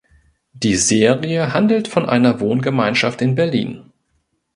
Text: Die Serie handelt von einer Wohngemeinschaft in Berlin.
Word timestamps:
Die 0.53 0.77
Serie 0.77 1.53
handelt 1.53 1.87
von 1.87 2.09
einer 2.09 2.39
Wohngemeinschaft 2.39 3.21
in 3.21 3.35
Berlin. 3.35 3.91